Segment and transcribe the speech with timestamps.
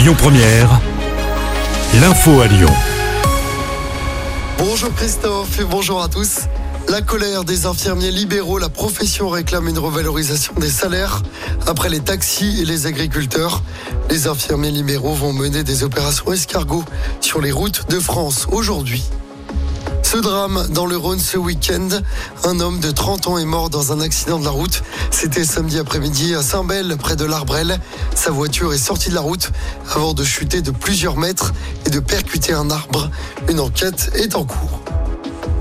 [0.00, 0.80] Lyon Première,
[2.00, 2.72] l'info à Lyon.
[4.56, 6.46] Bonjour Christophe et bonjour à tous.
[6.88, 11.20] La colère des infirmiers libéraux, la profession réclame une revalorisation des salaires.
[11.66, 13.62] Après les taxis et les agriculteurs,
[14.08, 16.86] les infirmiers libéraux vont mener des opérations escargots
[17.20, 19.04] sur les routes de France aujourd'hui.
[20.10, 21.88] Ce drame dans le Rhône ce week-end,
[22.42, 24.82] un homme de 30 ans est mort dans un accident de la route.
[25.12, 27.78] C'était samedi après-midi à Saint-Bel, près de l'Arbrel.
[28.16, 29.52] Sa voiture est sortie de la route
[29.94, 31.52] avant de chuter de plusieurs mètres
[31.86, 33.08] et de percuter un arbre.
[33.48, 34.79] Une enquête est en cours.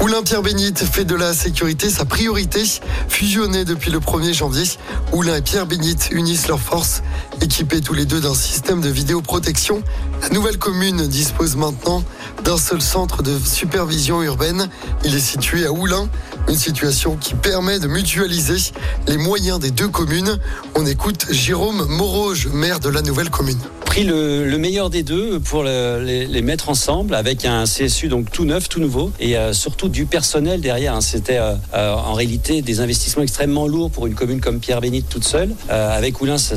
[0.01, 2.63] Oulin-Pierre Bénite fait de la sécurité sa priorité.
[3.09, 4.63] Fusionnés depuis le 1er janvier,
[5.11, 7.03] Oulin et Pierre Bénite unissent leurs forces.
[7.41, 9.83] Équipés tous les deux d'un système de vidéoprotection,
[10.21, 12.01] la nouvelle commune dispose maintenant
[12.45, 14.69] d'un seul centre de supervision urbaine.
[15.03, 16.07] Il est situé à Oulin,
[16.47, 18.71] une situation qui permet de mutualiser
[19.07, 20.39] les moyens des deux communes.
[20.75, 25.63] On écoute Jérôme Moroge, maire de la nouvelle commune pris le, meilleur des deux pour
[25.63, 30.05] les, mettre ensemble avec un CSU donc tout neuf, tout nouveau et euh, surtout du
[30.05, 30.95] personnel derrière.
[30.95, 31.01] Hein.
[31.01, 35.09] C'était euh, euh, en réalité des investissements extrêmement lourds pour une commune comme Pierre Bénite
[35.09, 35.55] toute seule.
[35.69, 36.55] avec Oulin, ça,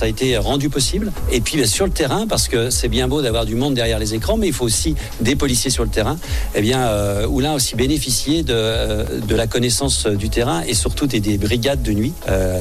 [0.00, 1.12] a été rendu possible.
[1.30, 4.14] Et puis sur le terrain, parce que c'est bien beau d'avoir du monde derrière les
[4.14, 6.16] écrans, mais il faut aussi des policiers sur le terrain.
[6.54, 6.90] Eh bien,
[7.26, 11.92] Oulin a aussi bénéficié de, la connaissance du terrain et surtout des, des brigades de
[11.92, 12.12] nuit.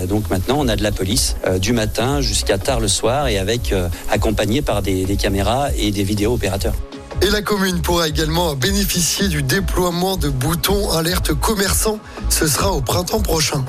[0.08, 3.74] donc maintenant, on a de la police du matin jusqu'à tard le soir et avec
[4.10, 6.76] accompagné par des, caméras et des vidéos opérateurs.
[7.22, 12.00] Et la commune pourra également bénéficier du déploiement de boutons alerte commerçants.
[12.30, 13.64] Ce sera au printemps prochain.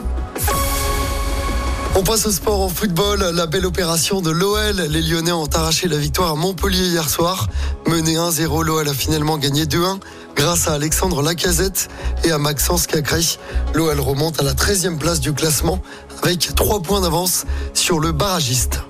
[1.97, 3.19] On passe au sport en football.
[3.35, 4.77] La belle opération de l'OL.
[4.89, 7.49] Les Lyonnais ont arraché la victoire à Montpellier hier soir.
[7.89, 9.99] Mené 1-0, l'OL a finalement gagné 2-1
[10.37, 11.89] grâce à Alexandre Lacazette
[12.25, 13.21] et à Maxence Cacré.
[13.75, 15.83] L'OL remonte à la 13e place du classement
[16.23, 18.81] avec 3 points d'avance sur le barragiste.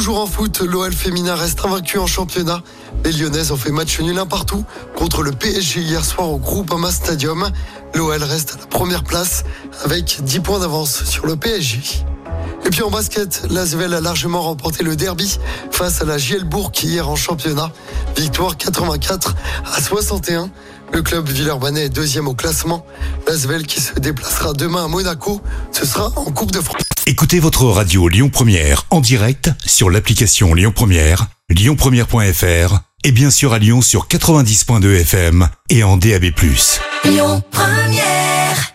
[0.00, 2.62] Toujours en foot, l'OL féminin reste invaincu en championnat.
[3.04, 4.64] Les Lyonnaises ont fait match nul un partout
[4.96, 7.50] contre le PSG hier soir au Groupama Stadium.
[7.94, 9.44] L'OL reste à la première place
[9.84, 11.82] avec 10 points d'avance sur le PSG.
[12.64, 15.38] Et puis en basket, l'Asvel a largement remporté le derby
[15.70, 17.70] face à la Gielbourg hier en championnat.
[18.16, 19.34] Victoire 84
[19.70, 20.48] à 61.
[20.92, 22.84] Le club Villeurbanais est deuxième au classement.
[23.28, 25.40] L'Asvel qui se déplacera demain à Monaco,
[25.80, 26.82] ce sera en Coupe de France.
[27.06, 33.54] Écoutez votre radio Lyon Première en direct sur l'application Lyon Première, lyonpremière.fr et bien sûr
[33.54, 36.32] à Lyon sur 90.2 FM et en DAB+.
[37.04, 38.74] Lyon Première